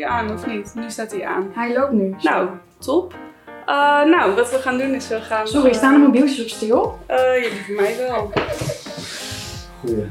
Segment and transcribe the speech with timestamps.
[0.00, 0.72] hij aan of niet?
[0.74, 1.50] Nu staat hij aan.
[1.54, 2.14] Hij loopt nu.
[2.22, 2.48] Nou,
[2.78, 3.14] top.
[3.66, 5.48] Uh, nou, wat we gaan doen is we gaan...
[5.48, 6.98] Sorry, staan de mobieltjes op stil?
[7.10, 8.32] Uh, ja, voor mij wel.
[9.80, 10.06] Goeie.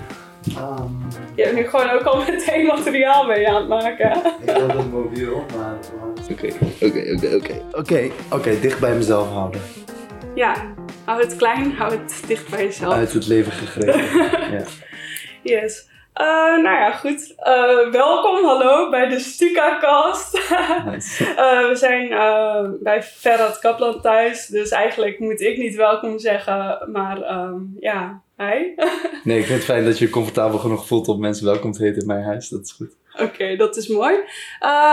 [0.57, 4.17] Um, je hebt nu gewoon ook al meteen materiaal mee aan het maken.
[4.41, 5.73] Ik wil dat mobiel, maar...
[6.31, 6.47] Oké,
[6.81, 7.61] oké, oké, oké.
[7.71, 9.61] Oké, oké, dicht bij mezelf houden.
[10.35, 10.55] Ja,
[11.05, 12.93] hou het klein, hou het dicht bij jezelf.
[12.93, 14.05] Uit het leven gegrepen,
[14.57, 14.63] ja.
[15.41, 15.87] Yes.
[16.15, 17.35] Uh, nou ja, goed.
[17.39, 20.33] Uh, welkom, hallo bij de Stuka-cast.
[20.85, 21.23] nice.
[21.23, 22.09] uh, we zijn
[22.83, 28.75] bij Ferrat Kaplan thuis, dus eigenlijk moet ik niet welkom zeggen, maar um, ja, hi.
[29.23, 31.83] nee, ik vind het fijn dat je je comfortabel genoeg voelt om mensen welkom te
[31.83, 32.95] heten in mijn huis, dat is goed.
[33.21, 34.15] Oké, dat is mooi.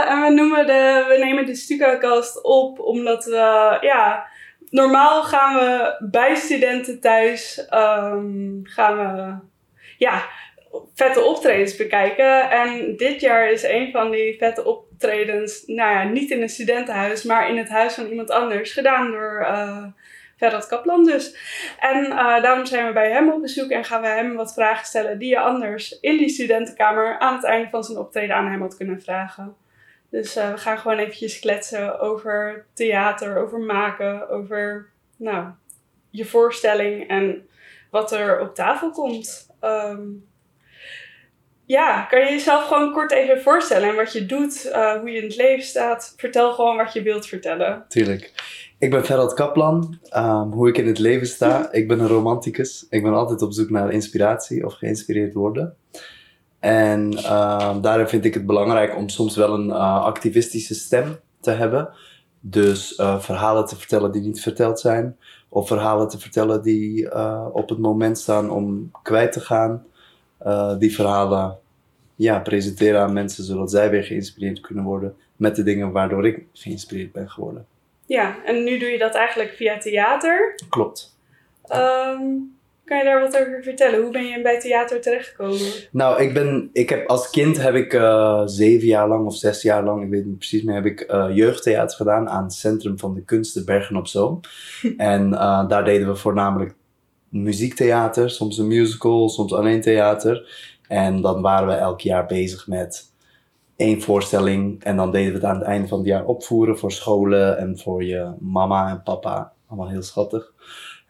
[0.08, 4.26] en we, noemen de, we nemen de Stuka-cast op omdat we, ja,
[4.70, 9.34] normaal gaan we bij studenten thuis, um, gaan we,
[9.98, 10.24] ja
[10.94, 12.50] vette optredens bekijken.
[12.50, 17.22] En dit jaar is een van die vette optredens, nou ja, niet in een studentenhuis,
[17.22, 19.84] maar in het huis van iemand anders, gedaan door uh,
[20.36, 21.36] Ferrat Kaplan dus.
[21.80, 24.86] En uh, daarom zijn we bij hem op bezoek en gaan we hem wat vragen
[24.86, 28.60] stellen die je anders in die studentenkamer aan het einde van zijn optreden aan hem
[28.60, 29.56] had kunnen vragen.
[30.10, 35.46] Dus uh, we gaan gewoon eventjes kletsen over theater, over maken, over nou,
[36.10, 37.48] je voorstelling en
[37.90, 39.50] wat er op tafel komt.
[39.60, 40.28] Um,
[41.66, 45.16] ja, kan je jezelf gewoon kort even voorstellen en wat je doet, uh, hoe je
[45.16, 46.14] in het leven staat?
[46.16, 47.84] Vertel gewoon wat je wilt vertellen.
[47.88, 48.32] Tuurlijk.
[48.78, 49.98] Ik ben Ferhat Kaplan.
[50.16, 51.72] Um, hoe ik in het leven sta.
[51.72, 52.86] Ik ben een romanticus.
[52.90, 55.76] Ik ben altijd op zoek naar inspiratie of geïnspireerd worden.
[56.60, 61.50] En uh, daarin vind ik het belangrijk om soms wel een uh, activistische stem te
[61.50, 61.88] hebben.
[62.40, 65.16] Dus uh, verhalen te vertellen die niet verteld zijn.
[65.48, 67.14] Of verhalen te vertellen die
[67.52, 69.86] op het moment staan om kwijt te gaan.
[70.42, 71.58] Uh, die verhalen
[72.14, 76.44] ja, presenteren aan mensen, zodat zij weer geïnspireerd kunnen worden met de dingen waardoor ik
[76.52, 77.66] geïnspireerd ben geworden.
[78.06, 80.54] Ja, en nu doe je dat eigenlijk via theater.
[80.68, 81.16] Klopt.
[81.72, 84.02] Um, kan je daar wat over vertellen?
[84.02, 85.70] Hoe ben je bij theater terechtgekomen?
[85.90, 89.62] Nou, ik ben, ik heb als kind heb ik uh, zeven jaar lang of zes
[89.62, 92.98] jaar lang, ik weet niet precies meer, heb ik uh, jeugdtheater gedaan aan het Centrum
[92.98, 94.40] van de Kunsten Bergen op Zoom.
[94.96, 96.74] en uh, daar deden we voornamelijk
[97.28, 100.48] muziektheater, soms een musical, soms alleen theater.
[100.88, 103.12] En dan waren we elk jaar bezig met
[103.76, 104.82] één voorstelling.
[104.82, 107.78] En dan deden we het aan het einde van het jaar opvoeren voor scholen en
[107.78, 109.52] voor je mama en papa.
[109.66, 110.52] Allemaal heel schattig.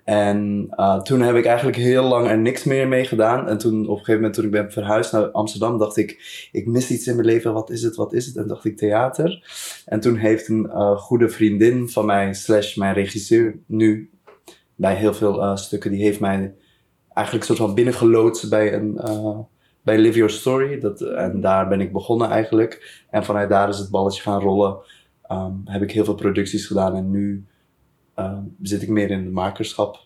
[0.04, 3.48] En uh, toen heb ik eigenlijk heel lang er niks meer mee gedaan.
[3.48, 6.66] En toen op een gegeven moment toen ik ben verhuisd naar Amsterdam, dacht ik, ik
[6.66, 7.52] mis iets in mijn leven.
[7.52, 8.36] Wat is het, wat is het?
[8.36, 9.44] En dacht ik theater.
[9.86, 14.10] En toen heeft een uh, goede vriendin van mij, slash mijn regisseur, nu
[14.76, 16.54] bij heel veel uh, stukken, die heeft mij
[17.14, 19.38] eigenlijk soort van binnengeloodst bij een uh,
[19.82, 20.80] bij Live Your Story.
[20.80, 23.04] Dat, en daar ben ik begonnen eigenlijk.
[23.10, 24.76] En vanuit daar is het balletje gaan rollen.
[25.30, 27.46] Um, heb ik heel veel producties gedaan en nu
[28.16, 29.98] um, zit ik meer in het makerschap.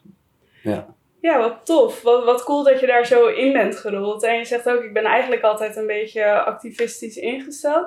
[0.63, 0.87] Ja.
[1.21, 2.03] Ja, wat tof.
[2.03, 4.23] Wat, wat cool dat je daar zo in bent gerold.
[4.23, 7.87] En je zegt ook, ik ben eigenlijk altijd een beetje activistisch ingesteld.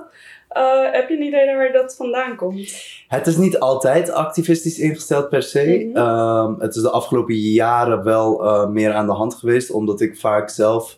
[0.57, 2.75] Uh, heb je een idee waar dat vandaan komt?
[3.07, 5.85] Het is niet altijd activistisch ingesteld per se.
[5.85, 6.49] Mm -hmm.
[6.49, 10.17] um, het is de afgelopen jaren wel uh, meer aan de hand geweest, omdat ik
[10.17, 10.97] vaak zelf.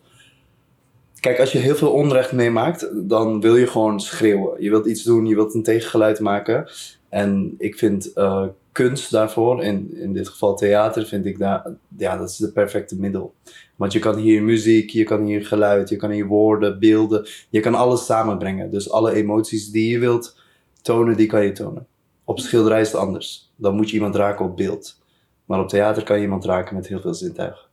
[1.19, 4.63] Kijk, als je heel veel onrecht meemaakt, dan wil je gewoon schreeuwen.
[4.63, 6.69] Je wilt iets doen, je wilt een tegengeluid maken.
[7.09, 11.65] En ik vind uh, kunst daarvoor, in, in dit geval theater, vind ik daar,
[11.97, 13.33] ja, dat is de perfecte middel.
[13.75, 17.59] Want je kan hier muziek, je kan hier geluid, je kan hier woorden, beelden, je
[17.59, 18.71] kan alles samenbrengen.
[18.71, 20.39] Dus alle emoties die je wilt
[20.81, 21.87] tonen, die kan je tonen.
[22.23, 23.51] Op schilderij is het anders.
[23.55, 24.99] Dan moet je iemand raken op beeld.
[25.45, 27.65] Maar op theater kan je iemand raken met heel veel zintuigen.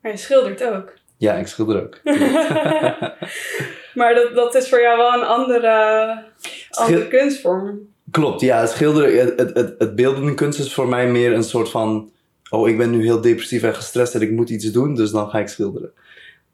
[0.00, 0.94] Maar je schildert ook.
[1.16, 2.00] Ja, ik schilder ook.
[4.00, 6.24] maar dat, dat is voor jou wel een andere,
[6.70, 7.91] andere kunstvorm.
[8.12, 8.60] Klopt, ja.
[8.60, 12.10] Het schilderen, het, het, het beeldende kunst is voor mij meer een soort van...
[12.50, 15.30] Oh, ik ben nu heel depressief en gestrest en ik moet iets doen, dus dan
[15.30, 15.92] ga ik schilderen.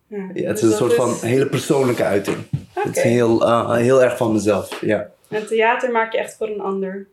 [0.07, 0.97] Ja, ja, het dus is een soort is...
[0.97, 2.37] van hele persoonlijke uiting.
[2.37, 2.85] Okay.
[2.85, 5.11] Het is heel, uh, heel erg van mezelf, ja.
[5.29, 7.07] En theater maak je echt voor een ander?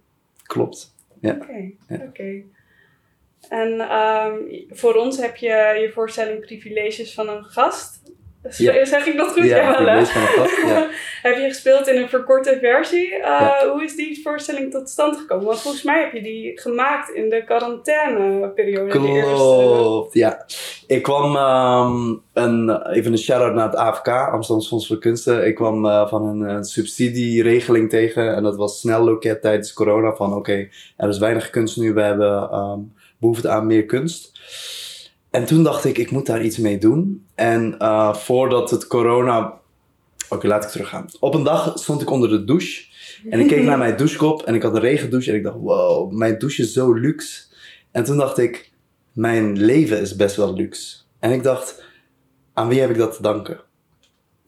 [0.43, 1.31] Klopt, ja.
[1.31, 1.75] Oké, okay.
[1.87, 2.05] ja.
[2.07, 2.45] okay.
[3.49, 5.47] En um, voor ons heb je
[5.81, 8.01] je voorstelling Privileges van een gast.
[8.49, 8.85] Ja.
[8.85, 9.43] Zeg ik dat goed?
[9.43, 10.89] Ja, ja, wel, ja.
[11.21, 13.11] heb je gespeeld in een verkorte versie.
[13.11, 13.69] Uh, ja.
[13.71, 15.45] Hoe is die voorstelling tot stand gekomen?
[15.45, 18.89] Want volgens mij heb je die gemaakt in de quarantaineperiode.
[18.89, 20.45] Klopt, ja.
[20.87, 25.47] Ik kwam um, een, even een shout-out naar het AFK, Amsterdam Fonds voor Kunsten.
[25.47, 30.15] Ik kwam uh, van een, een, subsidieregeling tegen en dat was snel loket tijdens corona.
[30.15, 34.39] Van oké, okay, er is weinig kunst nu, we hebben um, behoefte aan meer kunst.
[35.35, 37.25] En toen dacht ik, ik moet daar iets mee doen.
[37.35, 39.53] En uh, voordat het corona
[40.29, 41.05] Oké, laat ik teruggaan.
[41.19, 42.85] Op een dag stond ik onder de douche.
[43.29, 45.31] En ik keek naar mijn douchekop en ik had een regendouche.
[45.31, 47.43] En ik dacht, wow, mijn douche is zo luxe.
[47.91, 48.71] En toen dacht ik,
[49.13, 50.97] mijn leven is best wel luxe.
[51.19, 51.83] En ik dacht,
[52.53, 53.59] aan wie heb ik dat te danken?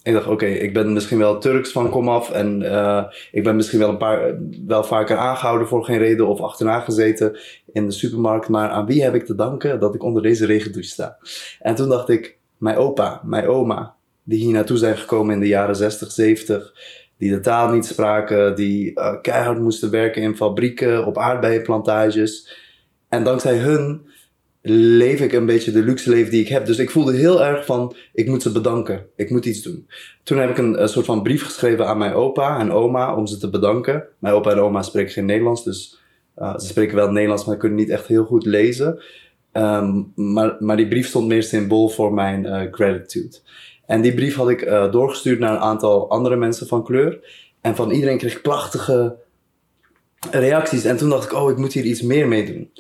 [0.07, 2.31] Ik dacht, oké, ik ben misschien wel Turks van komaf.
[2.31, 4.38] En uh, ik ben misschien wel een paar,
[4.68, 7.38] wel vaker aangehouden voor geen reden of achterna gezeten
[7.74, 8.50] in de supermarkt.
[8.50, 11.18] Maar aan wie heb ik te danken dat ik onder deze regendouche sta?
[11.59, 15.48] En toen dacht ik, mijn opa, mijn oma, die hier naartoe zijn gekomen in de
[15.48, 16.74] jaren 60, 70.
[17.18, 22.57] Die de taal niet spraken, die uh, keihard moesten werken in fabrieken, op aardbeienplantages.
[23.09, 24.07] En dankzij hun
[24.69, 26.66] leef ik een beetje de luxe leven die ik heb.
[26.66, 29.06] Dus ik voelde heel erg van, ik moet ze bedanken.
[29.16, 29.88] Ik moet iets doen.
[30.24, 33.38] Toen heb ik een, soort van brief geschreven aan mijn opa en oma om ze
[33.38, 34.04] te bedanken.
[34.19, 36.00] Mijn opa en oma spreken geen Nederlands, dus
[36.38, 39.04] uh, ze spreken wel Nederlands, maar kunnen niet echt heel goed lezen.
[39.54, 43.38] Um, maar, maar die brief stond meer symbool voor mijn uh, gratitude.
[43.86, 47.19] En die brief had ik uh, doorgestuurd naar een aantal andere mensen van kleur.
[47.62, 49.16] En van iedereen kreeg ik prachtige
[50.31, 50.84] reacties.
[50.84, 52.72] En toen dacht ik, oh, ik moet hier iets meer mee doen.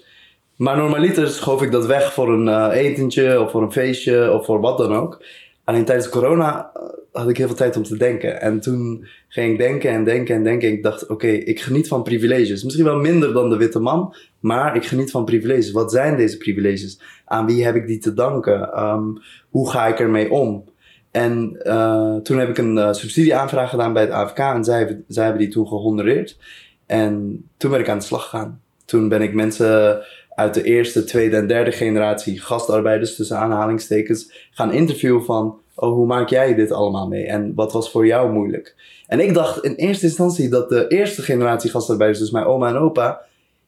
[0.57, 4.45] Maar normaliter schoof ik dat weg voor een uh, etentje of voor een feestje of
[4.45, 5.23] voor wat dan ook.
[5.63, 8.41] Alleen tijdens corona eh, had ik heel veel tijd om te denken.
[8.41, 10.67] En toen ging ik denken en denken en denken.
[10.67, 12.63] En ik dacht, oké, ik geniet van privileges.
[12.63, 15.71] Misschien wel minder dan de witte man, maar ik geniet van privileges.
[15.71, 17.01] Wat zijn deze privileges?
[17.25, 18.83] Aan wie heb ik die te danken?
[18.83, 20.63] Um, hoe ga ik ermee om?
[21.11, 25.41] En uh, toen heb ik een subsidieaanvraag gedaan bij het AFK en zij, zij hebben
[25.41, 26.37] die toen gehonoreerd.
[26.85, 28.61] En toen ben ik aan de slag gegaan.
[28.85, 30.01] Toen ben ik mensen
[30.37, 36.05] uit de eerste, tweede en derde generatie gastarbeiders tussen aanhalingstekens gaan interviewen van oh, hoe
[36.05, 38.75] maak jij dit allemaal mee en wat was voor jou moeilijk?
[39.07, 42.75] En ik dacht in eerste instantie dat de eerste generatie gastarbeiders, dus mijn oma en
[42.75, 43.21] opa,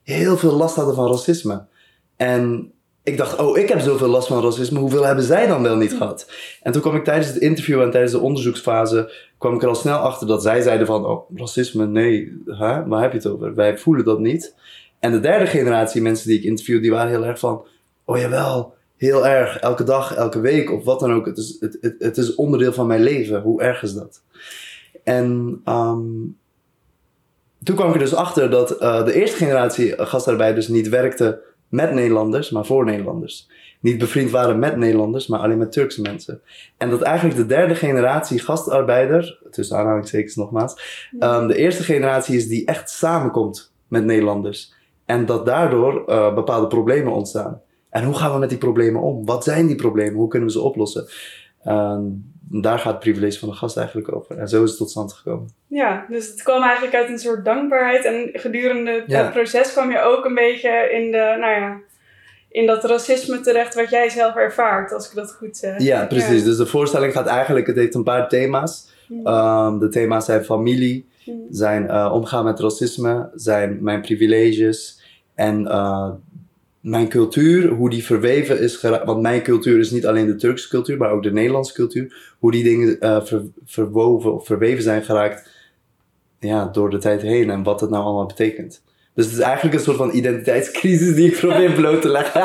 [0.04, 1.66] heel veel last hadden van racisme.
[2.16, 2.72] En
[3.04, 5.94] ik dacht, oh, ik heb zoveel last van racisme, hoeveel hebben zij dan wel niet
[5.94, 6.32] gehad?
[6.62, 9.76] En toen kwam ik tijdens het interview en tijdens de onderzoeksfase, kwam ik er al
[9.76, 12.88] snel achter dat zij zeiden van, oh, racisme, nee, hè?
[12.88, 13.56] waar heb je het over?
[13.56, 14.56] Wij voelen dat niet.
[15.00, 17.66] En de derde generatie mensen die ik interview, die waren heel erg van,
[18.06, 21.26] oh jawel, heel erg, elke dag, elke week of wat dan ook.
[21.26, 23.42] Het is, het, het, het is onderdeel van mijn leven.
[23.42, 24.22] Hoe erg is dat?
[25.04, 26.38] En um,
[27.64, 31.94] toen kwam ik er dus achter dat uh, de eerste generatie gastarbeiders niet werkte met
[31.94, 33.50] Nederlanders, maar voor Nederlanders.
[33.80, 36.42] Niet bevriend waren met Nederlanders, maar alleen met Turkse mensen.
[36.78, 42.48] En dat eigenlijk de derde generatie gastarbeider, tussen aanhalingstekens nogmaals, um, de eerste generatie is
[42.48, 44.74] die echt samenkomt met Nederlanders.
[45.10, 47.62] En dat daardoor uh, bepaalde problemen ontstaan.
[47.90, 49.26] En hoe gaan we met die problemen om?
[49.26, 50.14] Wat zijn die problemen?
[50.14, 51.08] Hoe kunnen we ze oplossen?
[51.66, 51.98] Uh,
[52.52, 54.38] daar gaat het privilege van de gast eigenlijk over.
[54.38, 55.50] En zo is het tot stand gekomen.
[55.68, 58.06] Ja, dus het kwam eigenlijk uit een soort dankbaarheid.
[58.06, 59.24] En gedurende ja.
[59.24, 61.78] het proces kwam je ook een beetje in, de, nou ja,
[62.50, 65.82] in dat racisme terecht wat jij zelf ervaart, als ik dat goed zeg.
[65.82, 66.40] Ja, precies.
[66.40, 66.46] Ja.
[66.46, 68.88] Dus de voorstelling gaat eigenlijk, het heeft een paar thema's.
[69.08, 69.28] Mm.
[69.28, 71.46] Um, de thema's zijn familie, mm.
[71.50, 74.99] zijn uh, omgaan met racisme, zijn mijn privileges,
[75.40, 76.10] en uh,
[76.82, 79.06] mijn cultuur, hoe die verweven is geraakt.
[79.06, 82.36] Want mijn cultuur is niet alleen de Turkse cultuur, maar ook de Nederlandse cultuur.
[82.40, 85.50] Hoe die dingen uh, ver, verwoven of verweven zijn geraakt
[86.40, 88.82] ja, door de tijd heen en wat het nou allemaal betekent.
[89.14, 92.42] Dus het is eigenlijk een soort van identiteitscrisis die ik probeer bloot te leggen.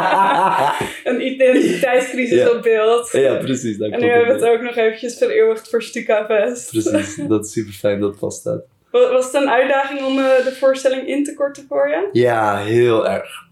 [1.13, 2.51] een identiteitscrisis ja.
[2.51, 3.11] op beeld.
[3.13, 3.79] Ja, precies.
[3.79, 6.71] en nu hebben we het ook nog eventjes vereeuwigd voor Stuka Fest.
[6.71, 8.65] Precies, dat is super fijn dat het vaststaat.
[9.01, 12.09] Was het een uitdaging om uh, de voorstelling in te korten voor je?
[12.13, 13.43] Ja, heel erg.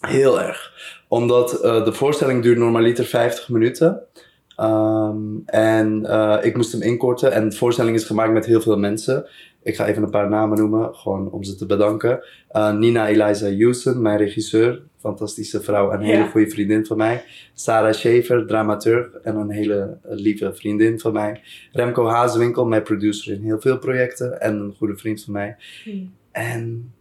[0.00, 0.72] Heel erg.
[1.08, 4.02] Omdat uh, de voorstelling duurt normaliter 50 minuten.
[4.60, 7.32] Um, en uh, ik moest hem inkorten.
[7.32, 9.26] En de voorstelling is gemaakt met heel veel mensen.
[9.62, 12.24] Ik ga even een paar namen noemen, gewoon om ze te bedanken.
[12.52, 17.24] Uh, Nina Eliza Houston, mijn regisseur, fantastische vrouw en een hele goede vriendin van mij.
[17.54, 21.40] Sarah Schaefer, dramaturg en een hele lieve vriendin van mij.
[21.72, 25.56] Remco Hazewinkel, mijn producer in heel veel projecten en een goede vriend van mij.
[25.84, 26.12] Hmm.
[26.32, 26.92] En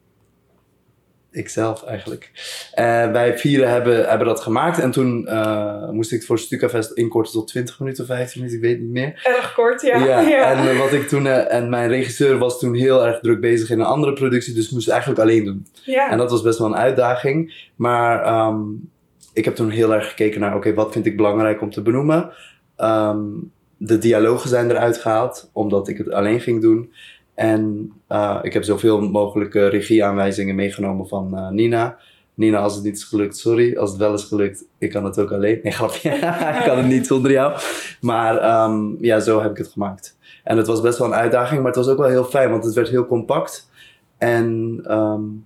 [1.33, 2.31] ikzelf eigenlijk.
[2.79, 6.91] Uh, wij vieren hebben, hebben dat gemaakt en toen uh, moest ik het voor Stukafest
[6.91, 9.21] inkorten tot 20 minuten, 15 minuten, ik weet niet meer.
[9.23, 9.97] Erg kort, ja.
[9.97, 10.19] ja.
[10.37, 10.51] ja.
[10.51, 13.79] En uh, wat ik toen, en mijn regisseur was toen heel erg druk bezig in
[13.79, 15.67] een andere productie, dus moest eigenlijk alleen doen.
[15.83, 16.11] Ja.
[16.11, 17.69] En dat was best wel een uitdaging.
[17.75, 18.89] Maar um,
[19.33, 21.81] ik heb toen heel erg gekeken naar, oké, okay, wat vind ik belangrijk om te
[21.81, 22.31] benoemen?
[22.77, 26.93] Um, de dialogen zijn eruit gehaald, omdat ik het alleen ging doen.
[27.33, 31.97] En uh, ik heb zoveel mogelijke regieaanwijzingen meegenomen van uh, Nina.
[32.33, 33.77] Nina, als het niet is gelukt, sorry.
[33.77, 35.59] Als het wel is gelukt, ik kan het ook alleen.
[35.63, 36.09] Nee, grapje.
[36.59, 37.59] ik kan het niet zonder jou.
[38.01, 40.17] Maar um, ja, zo heb ik het gemaakt.
[40.43, 42.63] En het was best wel een uitdaging, maar het was ook wel heel fijn, want
[42.63, 43.69] het werd heel compact.
[44.17, 45.45] En um,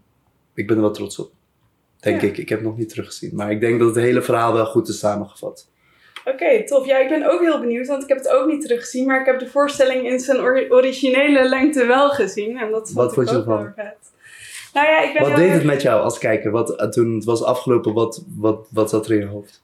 [0.53, 1.31] ik ben er wel trots op.
[1.99, 2.27] Denk ja.
[2.27, 2.37] ik.
[2.37, 3.35] Ik heb het nog niet teruggezien.
[3.35, 5.69] Maar ik denk dat het hele verhaal wel goed is samengevat.
[6.33, 6.85] Oké, tof.
[6.85, 9.25] Ja, ik ben ook heel benieuwd, want ik heb het ook niet teruggezien, maar ik
[9.25, 12.57] heb de voorstelling in zijn ori- originele lengte wel gezien.
[12.57, 13.57] En dat vond Wat ik vond je ook ervan?
[13.57, 14.11] heel erg vet.
[14.73, 16.51] Nou ja, ik ben Wat deed erg- het met jou als kijker?
[16.51, 19.63] Wat, eh, toen het was afgelopen, wat, wat, wat zat er in je hoofd?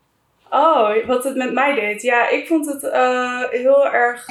[0.50, 2.02] Oh, wat het met mij deed.
[2.02, 4.26] Ja, ik vond het eh, heel erg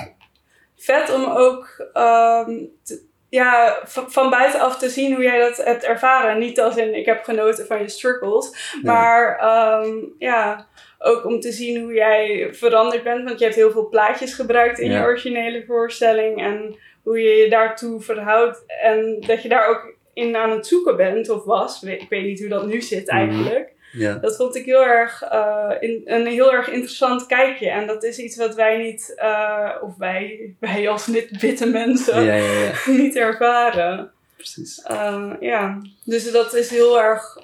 [0.77, 6.39] vet om ook ehm, te- ja, van, buitenaf te zien hoe jij dat hebt ervaren.
[6.39, 10.67] Niet als in ik heb genoten van je struggles, maar ehm, ja,
[10.99, 13.25] ook om te zien hoe jij veranderd bent.
[13.25, 14.99] Want je hebt heel veel plaatjes gebruikt in Ja.
[14.99, 18.65] je originele voorstelling en hoe je je daartoe verhoudt.
[18.83, 21.83] En dat je daar ook in aan het zoeken bent of was.
[21.83, 23.17] Ik weet niet hoe dat nu zit Mhm.
[23.17, 23.72] eigenlijk.
[23.93, 24.15] Ja.
[24.15, 27.71] Dat vond ik heel erg, eh, in, een heel erg interessant kijkje.
[27.71, 32.23] En dat is iets wat wij niet, eh, of wij, wij als wit- witte mensen,
[32.23, 32.73] Ja, ja, ja,
[33.03, 34.11] niet ervaren.
[34.37, 34.83] precies.
[34.83, 37.39] Eh, ja, dus dat is heel erg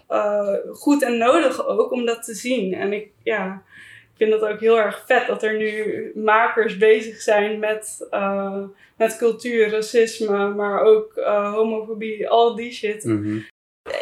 [0.73, 2.75] goed en nodig ook om dat te zien.
[2.75, 3.63] En ik, ja,
[4.13, 8.09] ik vind dat ook heel erg vet dat er nu makers bezig zijn met,
[8.97, 11.13] met cultuur, racisme, maar ook
[11.55, 13.05] homofobie, al die shit.
[13.05, 13.39] Mhm.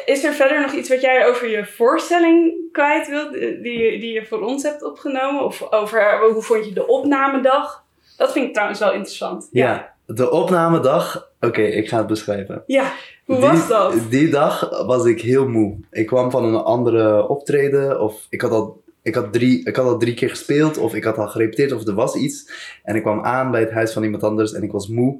[0.04, 4.12] Is er verder nog iets wat jij over je voorstelling kwijt wilt, die, die die
[4.12, 5.44] je voor ons hebt opgenomen?
[5.44, 7.84] Of over eh, hoe vond je de opnamedag?
[8.16, 9.48] Dat vind ik trouwens wel interessant.
[9.50, 11.30] Ja, de opnamedag.
[11.40, 12.62] Oké, ik ga het beschrijven.
[12.66, 12.92] Ja,
[13.24, 13.94] hoe die, was dat?
[14.10, 15.76] Die dag was ik heel moe.
[15.90, 18.00] Ik kwam van een andere optreden.
[18.00, 20.78] Of ik had al, ik had drie, ik had al drie keer gespeeld.
[20.78, 21.72] Of ik had al gerepeteerd.
[21.72, 22.50] Of er was iets.
[22.82, 24.52] En ik kwam aan bij het huis van iemand anders.
[24.52, 25.18] En ik was moe.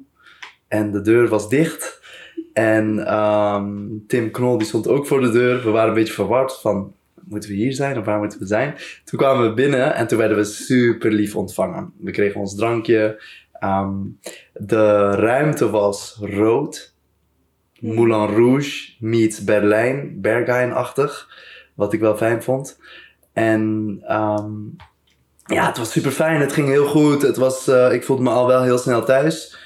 [0.68, 2.00] En de deur was dicht.
[2.52, 3.66] En ehm,
[4.06, 5.64] Tim Knol die stond ook voor de deur.
[5.64, 6.94] We waren een beetje verward van...
[7.24, 8.74] Moeten we hier zijn of waar moeten we zijn?
[9.04, 11.92] Toen kwamen we binnen en toen werden we super lief ontvangen.
[11.98, 13.22] We kregen ons drankje.
[13.52, 13.94] Ehm,
[14.52, 16.94] de ruimte was rood.
[17.80, 21.28] Moulin Rouge meets Berlijn, Berghain-achtig.
[21.74, 22.78] Wat ik wel fijn vond.
[23.32, 24.52] En ehm,
[25.46, 26.40] ja, het was super fijn.
[26.40, 27.22] Het ging heel goed.
[27.22, 29.56] Het was, eh, ik voelde me al wel heel snel thuis.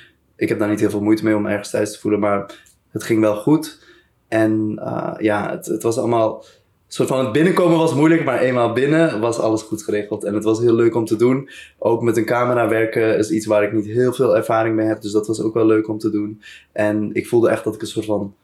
[0.40, 3.02] Ik heb daar niet heel veel moeite mee om ergens thuis te voelen, maar het
[3.04, 3.85] ging wel goed.
[4.28, 6.44] En eh, ja, het, het was allemaal.
[6.87, 10.25] Soort van het binnenkomen was moeilijk, maar eenmaal binnen was alles goed geregeld.
[10.25, 11.50] En het was heel leuk om te doen.
[11.78, 15.00] Ook met een camera werken is iets waar ik niet heel veel ervaring mee heb.
[15.00, 16.42] Dus dat was ook wel leuk om te doen.
[16.73, 18.35] En ik voelde echt dat ik een soort van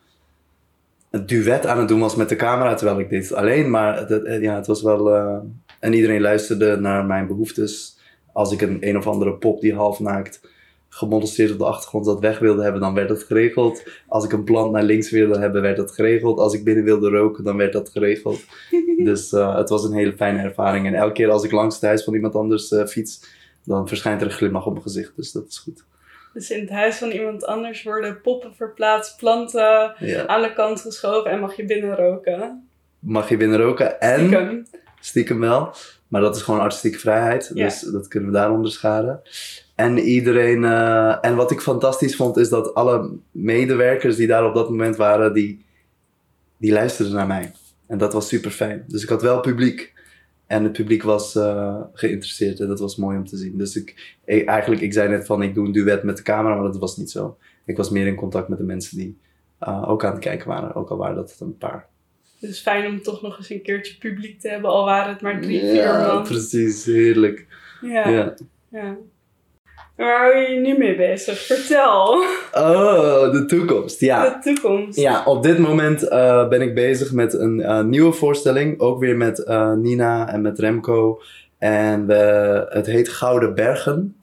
[1.11, 3.71] een duet aan het doen was met de camera, terwijl ik dit alleen.
[3.71, 5.15] Maar het, het- ja, het was wel.
[5.15, 5.37] eh,
[5.81, 7.99] en iedereen luisterde naar mijn behoeftes.
[8.33, 10.41] Als ik een een of andere pop die half naakt
[10.97, 13.83] gemonstreerd op de achtergrond dat weg wilde hebben, dan werd dat geregeld.
[14.07, 16.39] Als ik een plant naar links wilde hebben, werd dat geregeld.
[16.39, 18.45] Als ik binnen wilde roken, dan werd dat geregeld.
[19.05, 20.87] Dus eh, het was een hele fijne ervaring.
[20.87, 23.21] En elke keer als ik langs het huis van iemand anders eh, fiets,
[23.65, 25.13] dan verschijnt er een glimlach op mijn gezicht.
[25.17, 25.85] Dus dat is goed.
[26.33, 30.27] Dus in het huis van iemand anders worden poppen verplaatst, planten Ja.
[30.27, 32.69] aan de kant geschoven en mag je binnen roken.
[32.99, 34.67] Mag je binnen roken en Stiekem.
[35.01, 35.75] Stiekem wel.
[36.09, 37.51] Maar dat is gewoon artistieke vrijheid.
[37.55, 37.65] Ja.
[37.65, 39.21] Dus dat kunnen we daaronder scharen.
[39.75, 40.65] En iedereen.
[40.65, 44.97] eh, en wat ik fantastisch vond, is dat alle medewerkers die daar op dat moment
[44.97, 45.65] waren, die,
[46.59, 47.53] die luisterden naar mij.
[47.87, 48.85] En dat was super fijn.
[48.87, 49.95] Dus ik had wel publiek.
[50.47, 53.59] En het publiek was eh, geïnteresseerd en dat was mooi om te zien.
[53.59, 56.55] Dus ik, ik- eigenlijk, ik zei net van ik doe een duet met de camera,
[56.55, 57.37] maar dat was niet zo.
[57.65, 59.19] Ik was meer in contact met de mensen die
[59.59, 61.87] eh, ook aan het kijken waren, ook al waren dat het een paar.
[62.41, 65.41] Dus fijn om toch nog eens een keertje publiek te hebben, al waren het maar
[65.41, 66.23] drie, vier Ja, man.
[66.23, 67.47] precies, heerlijk.
[67.81, 68.35] Ja, ja.
[68.71, 68.97] ja.
[69.97, 71.39] Waar hou je je nu mee bezig?
[71.39, 72.25] Vertel.
[72.53, 74.01] Oh, de toekomst.
[74.01, 74.29] Ja.
[74.29, 74.99] De toekomst.
[74.99, 78.81] Ja, op dit moment eh, ben ik bezig met een eh, nieuwe voorstelling.
[78.81, 81.21] Ook weer met eh, Nina en met Remco.
[81.59, 84.17] En we, het heet Gouden Bergen.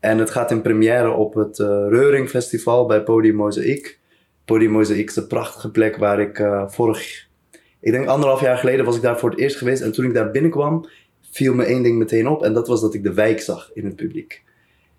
[0.00, 1.58] En het gaat in première op het
[1.88, 3.98] Reuring Festival bij Podium Mozaïek.
[4.44, 7.28] Podium Mozaïek is een prachtige plek waar ik vorig...
[7.80, 9.82] Ik denk anderhalf jaar geleden was ik daar voor het eerst geweest.
[9.82, 10.88] En toen ik daar binnenkwam,
[11.30, 12.42] viel me één ding meteen op.
[12.42, 14.42] En dat was dat ik de wijk zag in het publiek.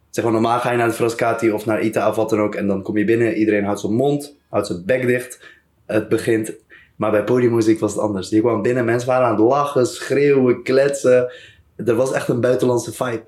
[0.09, 2.55] Zeg maar, normaal ga je naar de Frascati of naar Ita of wat dan ook.
[2.55, 5.39] En dan kom je binnen, iedereen houdt zijn mond, houdt zijn bek dicht.
[5.85, 6.53] Het begint.
[6.95, 8.29] Maar bij podiummuziek was het anders.
[8.29, 11.31] Je kwam binnen, mensen waren aan het lachen, schreeuwen, kletsen.
[11.75, 13.23] Er was echt een buitenlandse vibe.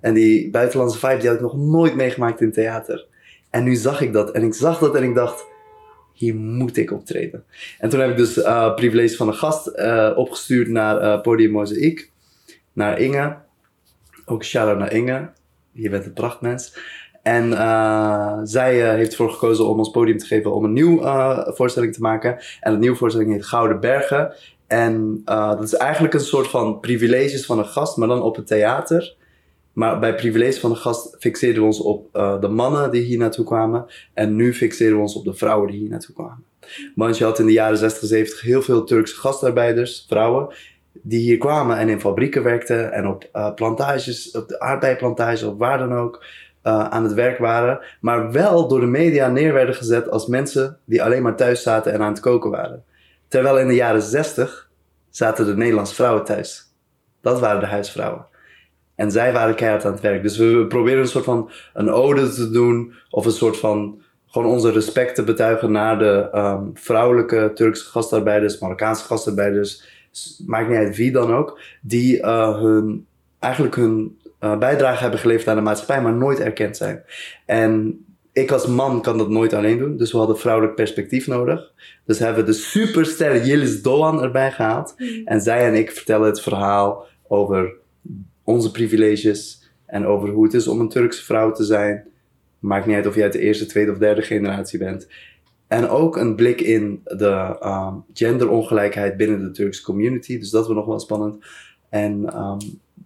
[0.00, 3.06] En die buitenlandse vibe die had ik nog nooit meegemaakt in theater.
[3.50, 4.30] En nu zag ik dat.
[4.30, 5.46] En ik zag dat en ik dacht,
[6.18, 7.44] hier moet ik optreden.
[7.78, 11.50] En toen heb ik dus eh privilege van een gast eh, opgestuurd naar eh Podium
[11.50, 12.10] Mozaïek.
[12.72, 13.36] Naar Inge.
[14.24, 15.30] Ook shout-out naar Inge.
[15.72, 16.78] Je bent een prachtmens.
[17.22, 17.52] En
[18.46, 22.38] zij heeft ervoor gekozen om ons podium te geven om een nieuwe voorstelling te maken.
[22.60, 24.34] En de nieuwe voorstelling heet Gouden Bergen.
[24.66, 28.46] En dat is eigenlijk een soort van privileges van een gast, maar dan op het
[28.46, 29.16] theater.
[29.78, 33.18] Maar bij privileges van een gast fixeerden we ons op eh, de mannen die hier
[33.18, 33.86] naartoe kwamen.
[34.14, 36.44] En nu fixeren we ons op de vrouwen die hier naartoe kwamen.
[36.94, 40.54] Want je had in de jaren 60, 70 heel veel Turkse gastarbeiders, vrouwen.
[40.92, 45.56] die hier kwamen en in fabrieken werkten en op uh, plantages, op de aardbeiplantages of
[45.56, 46.24] waar dan ook,
[46.64, 50.78] uh, aan het werk waren, maar wel door de media neer werden gezet als mensen
[50.84, 52.84] die alleen maar thuis zaten en aan het koken waren.
[53.28, 54.70] Terwijl in de jaren 60
[55.10, 56.72] zaten de Nederlandse vrouwen thuis.
[57.20, 58.26] Dat waren de huisvrouwen.
[58.98, 60.22] En zij waren keihard aan het werk.
[60.22, 62.92] Dus we proberen een soort van een ode te doen.
[63.10, 68.58] Of een soort van gewoon onze respect te betuigen naar de um, vrouwelijke Turkse gastarbeiders,
[68.58, 69.82] Marokkaanse gastarbeiders.
[70.46, 71.60] Maakt niet uit wie dan ook.
[71.80, 73.06] Die uh, hun,
[73.38, 77.02] eigenlijk hun uh, bijdrage hebben geleverd aan de maatschappij, maar nooit erkend zijn.
[77.46, 79.96] En ik als man kan dat nooit alleen doen.
[79.96, 81.72] Dus we hadden vrouwelijk perspectief nodig.
[82.04, 84.94] Dus hebben we de superster Yildiz Doan erbij gehaald.
[84.96, 85.22] Mm.
[85.24, 87.72] En zij en ik vertellen het verhaal over
[88.48, 92.04] onze privileges en over hoe het is om een Turkse vrouw te zijn.
[92.58, 95.08] Maakt niet uit of je uit de eerste, tweede of derde generatie bent.
[95.66, 100.38] En ook een blik in de um, genderongelijkheid binnen de Turkse community.
[100.38, 101.44] Dus dat was nog wel spannend.
[101.88, 102.58] En um,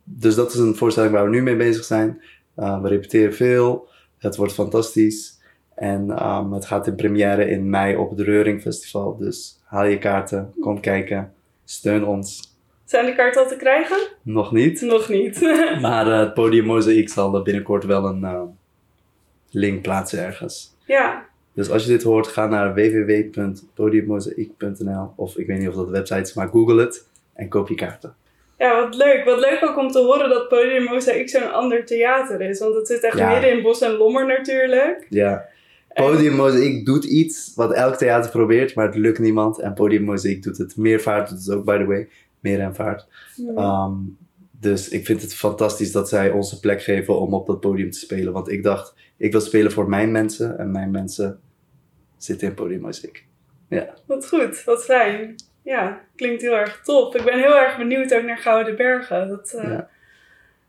[0.05, 2.23] dus dat is een voorstelling waar we nu mee bezig zijn.
[2.57, 3.89] Uh, we repeteren veel.
[4.19, 5.41] Het wordt fantastisch.
[5.75, 9.17] En um, het gaat in première in mei op het Reuring Festival.
[9.17, 11.33] Dus haal je kaarten, kom kijken,
[11.65, 12.52] steun ons.
[12.85, 13.97] Zijn de kaarten al te krijgen?
[14.23, 14.81] Nog niet.
[14.81, 15.41] Nog niet.
[15.81, 18.43] maar uh, het podium Mozaïek zal binnenkort wel een uh,
[19.51, 20.77] link plaatsen ergens.
[20.87, 21.31] Ja.
[21.55, 25.93] Dus als je dit hoort, ga naar www.podiummozaïek.nl of ik weet niet of dat de
[25.93, 28.15] website is, maar google het en koop je kaarten.
[28.59, 29.25] Ja, wat leuk.
[29.25, 32.59] Wat leuk ook om te horen dat Podium Mozaïek zo'n ander theater is.
[32.59, 35.07] Want het zit echt midden in Bos en Lommer natuurlijk.
[35.09, 35.45] Ja.
[35.95, 39.59] Podium Mozaïek doet iets wat elk theater probeert, maar het lukt niemand.
[39.59, 40.77] En Podium Mozaïek doet het.
[40.77, 42.09] Meervaart doet het ook, by the way
[42.43, 43.07] meer en vaart.
[43.57, 44.17] Um,
[44.51, 47.91] dus ik vind het fantastisch dat zij ons een plek geven om op dat podium
[47.91, 48.33] te spelen.
[48.33, 51.41] Want ik dacht, ik wil spelen voor mijn mensen en mijn mensen
[52.17, 53.27] zitten in podiummuziek.
[53.69, 53.95] Ja.
[54.07, 55.35] Wat goed, wat fijn.
[55.63, 57.15] Ja, klinkt heel erg tof.
[57.15, 59.29] Ik ben heel erg benieuwd ook naar Gouden Bergen.
[59.29, 59.89] Dat, uh, ja.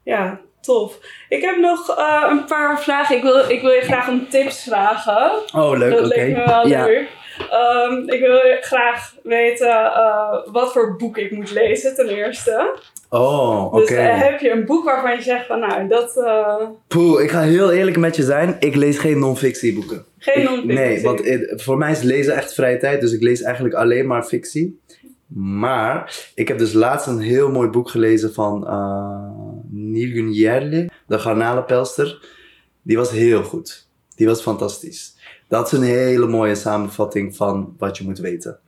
[0.04, 0.40] ja.
[0.62, 1.00] tof.
[1.30, 3.16] Ik heb nog uh, een paar vragen.
[3.16, 5.32] Ik wil, ik wil je graag om tips vragen.
[5.56, 5.92] Oh, leuk.
[5.92, 6.26] Dat okay.
[6.26, 6.86] leek me wel ja.
[6.86, 7.10] leuk.
[7.40, 12.80] Um, ik wil graag weten uh, wat voor boek ik moet lezen ten eerste.
[13.10, 13.76] Oh, oké.
[13.76, 13.88] Okay.
[13.88, 16.18] Dus uh, heb je een boek waarvan je zegt van nou, dat...
[16.18, 16.56] Uh...
[16.88, 18.56] Poeh, ik ga heel eerlijk met je zijn.
[18.60, 20.06] Ik lees geen non-fictieboeken.
[20.18, 20.74] Geen non-fictie?
[20.74, 21.22] Nee, want
[21.62, 23.02] voor mij is lezen echt vrije tijd.
[23.02, 24.82] Dus ik lees eigenlijk alleen maar fictie.
[25.36, 31.20] Maar ik heb dus laatst een heel mooi boek gelezen van uh, Nilgun Yerli, de
[31.20, 32.26] garnalenpelster.
[32.82, 33.88] Die was heel goed.
[34.16, 35.16] Die was fantastisch.
[35.54, 38.60] Dat is een hele mooie samenvatting van wat je moet weten.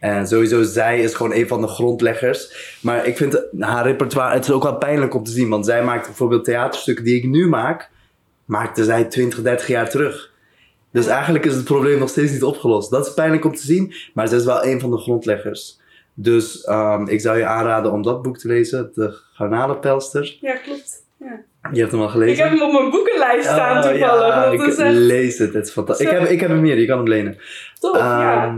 [0.00, 2.76] En sowieso, zij is gewoon een van de grondleggers.
[2.82, 5.48] Maar ik vind haar repertoire, het is ook wel pijnlijk om te zien.
[5.48, 7.90] Want zij maakt bijvoorbeeld theaterstukken die ik nu maak,
[8.44, 10.32] maakte zij 20, 30 jaar terug.
[10.90, 12.90] Dus eigenlijk is het probleem nog steeds niet opgelost.
[12.90, 15.80] Dat is pijnlijk om te zien, maar zij is wel een van de grondleggers.
[16.14, 20.38] Dus um, ik zou je aanraden om dat boek te lezen, De Garnalenpelster.
[20.40, 21.04] Ja, klopt.
[21.16, 21.40] Ja.
[21.72, 22.32] Je hebt hem al gelezen?
[22.32, 24.34] Ik heb hem op mijn boekenlijst staan oh, toevallig.
[24.34, 24.78] Ja, ik echt...
[24.92, 26.06] lees het, het is fantastisch.
[26.06, 27.38] Ik heb, ik heb hem hier, je kan hem lenen.
[27.80, 28.54] Top, um, ja.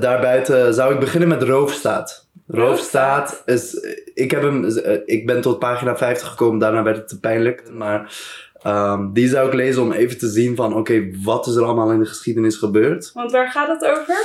[0.00, 2.28] Daarbuiten zou ik beginnen met Roofstaat.
[2.46, 3.74] Roofstaat is,
[4.14, 4.64] ik, heb hem,
[5.04, 7.70] ik ben tot pagina 50 gekomen, daarna werd het te pijnlijk.
[7.72, 8.12] Maar
[8.66, 11.64] um, die zou ik lezen om even te zien van, oké, okay, wat is er
[11.64, 13.10] allemaal in de geschiedenis gebeurd?
[13.14, 14.16] Want waar gaat het over?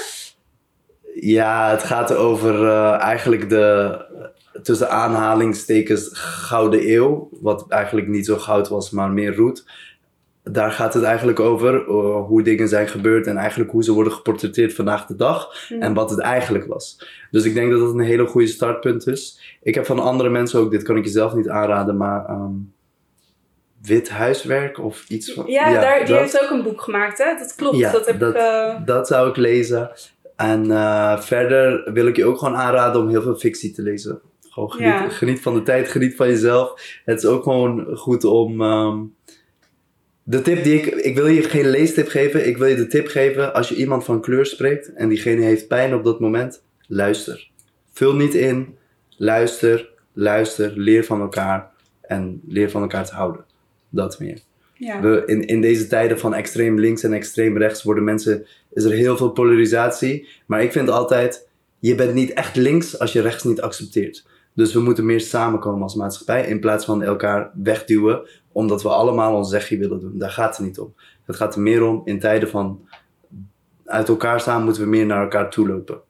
[1.13, 3.97] Ja, het gaat over uh, eigenlijk de,
[4.63, 7.29] tussen aanhalingstekens Gouden Eeuw.
[7.41, 9.65] Wat eigenlijk niet zo goud was, maar meer roet.
[10.43, 14.13] Daar gaat het eigenlijk over uh, hoe dingen zijn gebeurd en eigenlijk hoe ze worden
[14.13, 15.81] geportretteerd vandaag de dag mm.
[15.81, 17.07] en wat het eigenlijk was.
[17.31, 19.57] Dus ik denk dat dat een hele goede startpunt is.
[19.61, 22.73] Ik heb van andere mensen ook, dit kan ik je zelf niet aanraden, maar um,
[23.81, 25.45] wit huiswerk of iets van.
[25.47, 27.35] Ja, ja daar, die dat, heeft ook een boek gemaakt, hè?
[27.39, 27.77] Dat klopt.
[27.77, 28.85] Ja, dat, heb dat, ik, uh...
[28.85, 29.91] dat zou ik lezen.
[30.35, 34.21] En uh, verder wil ik je ook gewoon aanraden om heel veel fictie te lezen.
[34.57, 35.09] Gewoon geniet, ja.
[35.09, 36.99] geniet van de tijd, geniet van jezelf.
[37.05, 38.61] Het is ook gewoon goed om.
[38.61, 39.15] Um,
[40.23, 40.85] de tip die ik.
[40.85, 42.47] Ik wil je geen leestip geven.
[42.47, 43.53] Ik wil je de tip geven.
[43.53, 47.49] Als je iemand van kleur spreekt en diegene heeft pijn op dat moment, luister.
[47.93, 48.75] Vul niet in.
[49.17, 51.71] Luister, luister, leer van elkaar.
[52.01, 53.45] En leer van elkaar te houden.
[53.89, 54.39] Dat meer.
[54.73, 55.01] Ja.
[55.01, 58.45] We, in, in deze tijden van extreem links en extreem rechts worden mensen.
[58.73, 60.27] Is er heel veel polarisatie.
[60.45, 61.47] Maar ik vind altijd.
[61.79, 64.25] Je bent niet echt links als je rechts niet accepteert.
[64.57, 69.35] Dus we moeten meer samenkomen als maatschappij in plaats van elkaar wegduwen omdat we allemaal
[69.35, 70.17] ons zegje willen doen.
[70.17, 70.93] Daar gaat het niet om.
[71.25, 72.87] Het gaat er meer om in tijden van
[73.85, 76.01] uit elkaar staan moeten we meer naar elkaar toe lopen.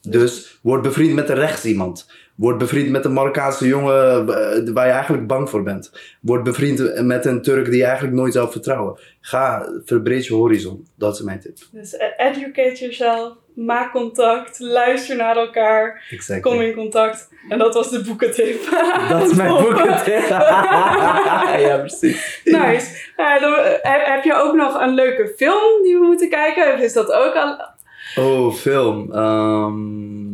[0.00, 2.10] Dus word bevriend met de rechts iemand.
[2.38, 5.92] Word bevriend met een Marokkaanse jongen eh, waar je eigenlijk bang voor bent.
[6.20, 8.98] Word bevriend met een Turk die je eigenlijk nooit zou vertrouwen.
[9.20, 10.86] Ga, verbreed je horizon.
[10.94, 11.56] Dat is mijn tip.
[11.72, 16.52] Dus e- educate yourself, maak contact, luister naar elkaar, Exactly.
[16.52, 17.28] kom in contact.
[17.48, 18.60] En dat was de boekentip.
[19.10, 20.28] Dat is mijn boekentip.
[21.66, 22.40] ja, precies.
[22.44, 23.06] Nice.
[23.16, 26.74] Dan, eh, heb, heb je ook nog een leuke film die we moeten kijken?
[26.74, 27.76] Of is dat ook al...
[28.16, 29.12] Oh, film.
[29.12, 30.27] Ehm,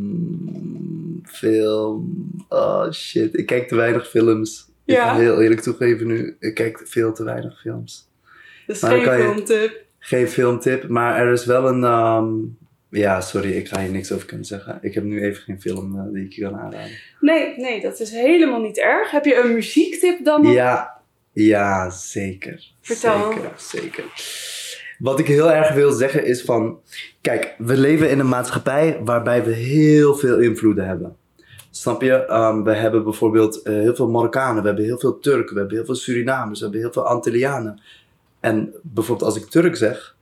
[1.48, 2.16] film.
[2.48, 4.68] Oh shit, ik kijk te weinig films.
[4.84, 5.08] Ik Ja.
[5.08, 8.08] ga heel eerlijk toegeven nu, ik kijk veel te weinig films.
[8.66, 9.82] Is Maar geen filmtip.
[9.98, 11.84] Geen filmtip, maar er is wel een...
[11.84, 12.32] ehm,
[12.90, 14.78] ja, sorry, ik ga hier niks over kunnen zeggen.
[14.82, 16.90] Ik heb nu even geen film eh, die ik je kan aanraden.
[17.20, 19.10] Nee, nee, dat is helemaal niet erg.
[19.10, 20.42] Heb je een muziektip dan?
[20.52, 21.00] Ja,
[21.32, 22.72] ja, zeker.
[22.80, 23.32] Vertel.
[23.32, 24.04] Zeker, zeker.
[24.98, 26.80] Wat ik heel erg wil zeggen is van...
[27.20, 31.16] Kijk, we leven in een maatschappij waarbij we heel veel invloeden hebben.
[31.76, 32.26] Snap je?
[32.26, 35.76] Ehm, we hebben bijvoorbeeld eh, heel veel Marokkanen, we hebben heel veel Turken, we hebben
[35.76, 37.80] heel veel Surinamers, we hebben heel veel Antillianen.
[38.40, 40.16] En bijvoorbeeld als ik Turk zeg,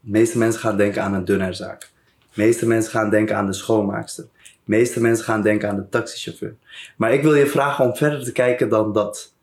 [0.00, 1.90] de meeste mensen gaan denken aan een dunnerzaak.
[2.18, 4.24] De meeste mensen gaan denken aan de schoonmaakster.
[4.42, 6.54] De meeste mensen gaan denken aan de taxichauffeur.
[6.96, 9.34] Maar ik wil je vragen om verder te kijken dan dat.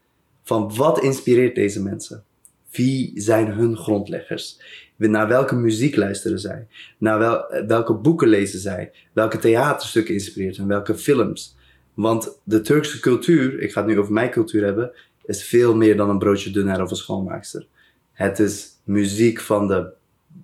[0.44, 2.24] Van wat inspireert deze mensen?
[2.72, 4.62] Wie zijn hun grondleggers?
[4.98, 6.68] Naar welke muziek luisteren zij?
[6.98, 8.92] Naar wel, welke boeken lezen zij?
[9.14, 10.68] Welke theaterstukken inspireert hen?
[10.68, 11.56] Welke films?
[11.94, 14.92] Want de Turkse cultuur, ik ga het nu over mijn cultuur hebben,
[15.26, 17.68] is veel meer dan een broodje dunner of een schoonmaakster.
[18.12, 19.90] Het is muziek van de,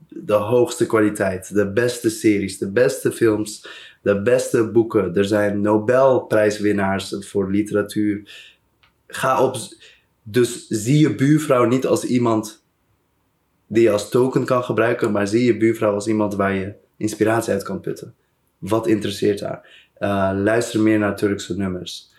[0.09, 3.67] de hoogste kwaliteit, de beste series, de beste films,
[4.01, 5.15] de beste boeken.
[5.15, 8.31] Er zijn Nobelprijswinnaars voor literatuur.
[9.07, 9.55] Ga op.
[10.29, 12.63] Dus zie je buurvrouw niet als iemand
[13.67, 17.53] die je als token kan gebruiken, maar zie je buurvrouw als iemand waar je inspiratie
[17.53, 18.15] uit kan putten.
[18.57, 19.89] Wat interesseert haar?
[19.93, 22.13] Eh, luister meer naar Turkse nummers.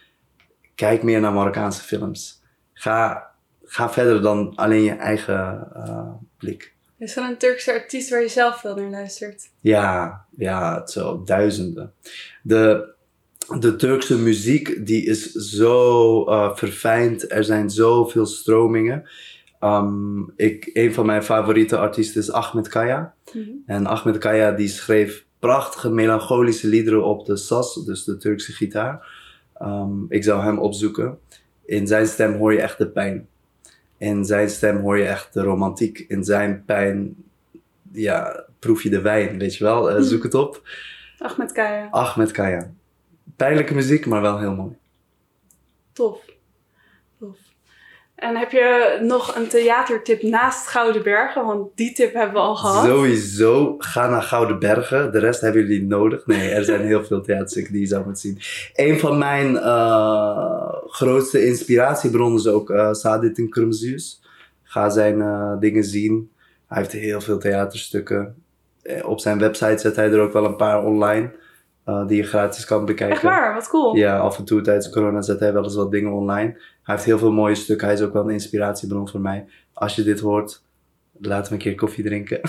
[0.75, 2.43] Kijk meer naar Marokkaanse films.
[2.73, 3.31] Ga,
[3.65, 6.75] ga verder dan alleen je eigen eh, blik.
[6.99, 9.51] Is er een Turkse artiest waar je zelf veel naar luistert?
[9.61, 11.93] Ja, ja, zo duizenden.
[12.43, 12.89] De,
[13.57, 17.33] de Turkse muziek die is zo eh, verfijnd.
[17.33, 19.09] Er zijn zoveel stromingen.
[19.61, 23.15] Ehm, ik, een van mijn favoriete artiesten is Ahmed Kaya.
[23.33, 23.51] Mhm.
[23.67, 29.07] En Ahmed Kaya die schreef prachtige melancholische liederen op de sas, dus de Turkse gitaar.
[29.55, 31.19] Ehm, ik zou hem opzoeken.
[31.65, 33.29] In zijn stem hoor je echt de pijn.
[33.99, 36.05] In zijn stem hoor je echt de romantiek.
[36.09, 37.17] In zijn pijn,
[37.93, 39.91] ja, proef je de wijn, weet je wel.
[39.91, 40.69] Eh, zoek het op.
[41.19, 41.89] Ahmed Kaya.
[41.91, 42.71] Ahmed Kaya.
[43.37, 44.77] Pijnlijke muziek, maar wel heel mooi.
[45.93, 46.21] Tof.
[47.19, 47.37] Tof.
[48.19, 51.45] En heb je nog een theatertip naast Gouden Bergen?
[51.45, 52.85] Want die tip hebben we al gehad.
[52.85, 55.13] Sowieso, ga naar Gouden Bergen.
[55.13, 56.27] De rest hebben jullie niet nodig.
[56.27, 58.39] Nee, er zijn heel veel theaterstukken die je zou moeten zien.
[58.87, 64.23] Een van mijn eh, grootste inspiratiebronnen is ook uh, Sadit in Krumzius.
[64.63, 66.31] Ga zijn eh, dingen zien.
[66.67, 68.43] Hij heeft heel veel theaterstukken.
[69.03, 71.31] Op zijn website zet hij er ook wel een paar online.
[71.89, 73.15] Eh, die je gratis kan bekijken.
[73.15, 73.97] Echt waar, wat cool.
[73.97, 76.53] Ja, af en toe tijdens corona zet hij wel eens wat dingen online.
[76.83, 77.87] Hij heeft heel veel mooie stukken.
[77.87, 79.47] Hij is ook wel een inspiratiebron voor mij.
[79.73, 80.63] Als je dit hoort,
[81.21, 82.41] laat me een keer koffie drinken.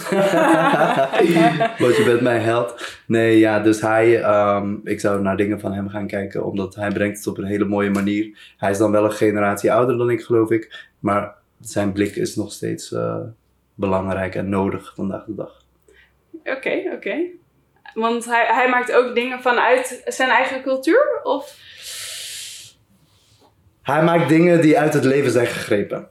[1.84, 2.98] Want je bent mijn held.
[3.08, 6.90] Nee, ja, dus hij, ehm, ik zou naar dingen van hem gaan kijken, omdat hij
[6.90, 8.54] brengt het op een hele mooie manier.
[8.58, 10.88] Hij is dan wel een generatie ouder dan ik, geloof ik.
[11.00, 13.20] Maar zijn blik is nog steeds eh,
[13.76, 15.64] belangrijk en nodig vandaag de dag.
[16.44, 17.39] Oké, oké.
[17.94, 21.20] Want hij, hij maakt ook dingen vanuit zijn eigen cultuur?
[21.24, 21.58] Of?
[23.82, 26.10] Hij maakt dingen die uit het leven zijn gegrepen.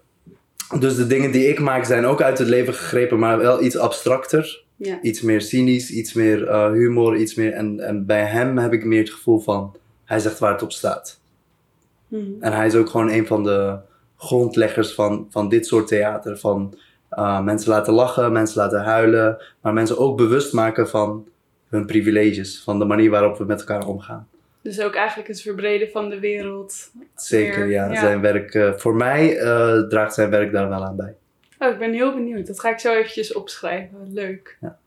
[0.78, 3.76] Dus de dingen die ik maak zijn ook uit het leven gegrepen, maar wel iets
[3.76, 4.62] abstracter.
[4.76, 4.98] Ja.
[5.02, 7.52] Iets meer cynisch, iets meer uh, humor, iets meer...
[7.52, 10.72] En, en bij hem heb ik meer het gevoel van, hij zegt waar het op
[10.72, 11.20] staat.
[12.08, 12.36] Hmm.
[12.40, 13.78] En hij is ook gewoon een van de
[14.16, 16.38] grondleggers van, van dit soort theater.
[16.38, 16.78] Van
[17.12, 21.28] uh, mensen laten lachen, mensen laten huilen, maar mensen ook bewust maken van
[21.68, 22.62] hun privileges.
[22.64, 24.28] Van de manier waarop we met elkaar omgaan.
[24.62, 26.90] Dus ook eigenlijk het verbreden van de wereld.
[27.14, 27.92] Zeker, Weer, ja.
[27.92, 28.00] ja.
[28.00, 31.14] Zijn werk, uh, voor mij uh, draagt zijn werk daar wel aan bij.
[31.58, 32.46] Oh, ik ben heel benieuwd.
[32.46, 34.12] Dat ga ik zo eventjes opschrijven.
[34.12, 34.56] Leuk.
[34.60, 34.78] Ja.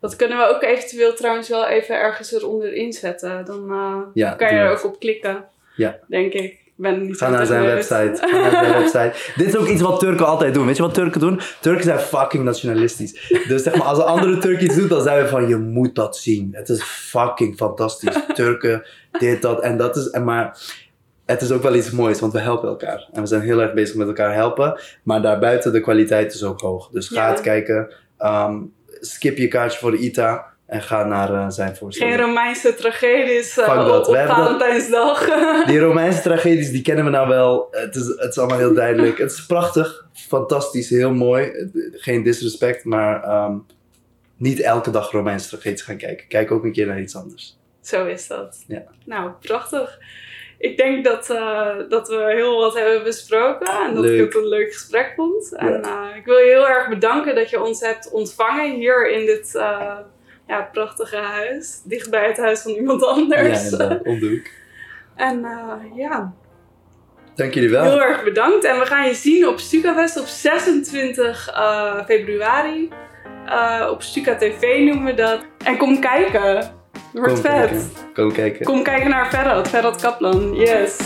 [0.00, 3.44] Dat kunnen we ook eventueel trouwens wel even ergens eronder inzetten.
[3.44, 5.44] Dan uh, ja, kan je er ook op klikken.
[5.76, 5.98] Ja.
[6.08, 6.65] Denk ik.
[6.76, 8.12] Ben niet Ga naar zijn website.
[8.14, 9.12] Ga naar zijn website.
[9.36, 10.66] Dit is ook iets wat Turken altijd doen.
[10.66, 11.40] Weet je wat Turken doen?
[11.60, 13.34] Turken zijn fucking nationalistisch.
[13.48, 15.94] Dus zeg maar, als een andere Turk iets doet, dan zijn we van, je moet
[15.94, 16.48] dat zien.
[16.52, 18.16] Het is fucking fantastisch.
[18.34, 18.86] Turken,
[19.18, 20.10] dit, dat en dat is...
[20.10, 20.58] En maar
[21.26, 23.08] het is ook wel iets moois, want we helpen elkaar.
[23.12, 24.80] En we zijn heel erg bezig met elkaar helpen.
[25.02, 26.88] Maar daarbuiten, de kwaliteit is ook hoog.
[26.90, 27.30] Dus ga Ja.
[27.30, 27.94] het kijken.
[28.18, 30.46] Um, skip je kaartje voor de ITA.
[30.66, 32.20] En ga naar uh, zijn Geen voorstelling.
[32.20, 34.08] Romeinse tragedies uh, op, dat.
[34.08, 35.28] op Valentijnsdag.
[35.66, 37.68] Die Romeinse tragedies, die kennen we nou wel.
[37.70, 39.18] Het is, het is allemaal heel duidelijk.
[39.18, 41.70] Het is prachtig, fantastisch, heel mooi.
[41.92, 43.54] Geen disrespect, maar ehm,
[44.36, 46.26] niet elke dag Romeinse tragedies gaan kijken.
[46.28, 47.58] Kijk ook een keer naar iets anders.
[47.80, 48.64] Zo is dat.
[48.66, 48.82] Ja.
[49.04, 49.98] Nou, prachtig.
[50.58, 54.20] Ik denk dat, eh, dat we heel wat hebben besproken en dat Leuk.
[54.20, 55.54] ik het een leuk gesprek vond.
[55.54, 59.26] En eh, ik wil je heel erg bedanken dat je ons hebt ontvangen hier in
[59.26, 59.98] dit eh,
[60.46, 61.80] ja, prachtige huis.
[61.84, 63.62] Dicht bij het huis van iemand Ja, anders.
[63.64, 64.46] inderdaad, om de hoek.
[65.28, 66.32] en eh, ja,
[67.34, 67.82] Dank jullie wel.
[67.84, 68.64] heel erg bedankt.
[68.64, 72.88] En we gaan je zien op StukaFest op 26 eh, februari.
[73.46, 75.40] Eh, op Stuka TV noemen we dat.
[75.64, 76.56] En kom kijken.
[76.56, 76.70] Het
[77.12, 77.52] wordt Kom vet.
[77.68, 77.90] kijken.
[78.14, 78.64] Kom kijken.
[78.64, 80.54] Kom kijken naar Ferrat, Ferrat Kaplan.
[80.54, 80.96] Yes.